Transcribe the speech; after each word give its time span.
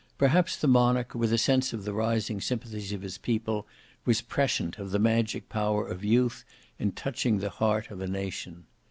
Perhaps 0.17 0.55
the 0.57 0.67
monarch, 0.67 1.13
with 1.13 1.31
a 1.31 1.37
sense 1.37 1.73
of 1.73 1.85
the 1.85 1.93
rising 1.93 2.41
sympathies 2.41 2.91
of 2.91 3.03
his 3.03 3.19
people, 3.19 3.67
was 4.03 4.19
prescient 4.19 4.79
of 4.79 4.89
the 4.89 4.97
magic 4.97 5.47
power 5.47 5.85
of 5.87 6.03
youth 6.03 6.43
in 6.79 6.91
touching 6.91 7.37
the 7.37 7.51
heart 7.51 7.91
of 7.91 8.01
a 8.01 8.07
nation. 8.07 8.63